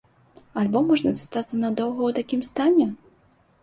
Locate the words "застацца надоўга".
1.19-2.01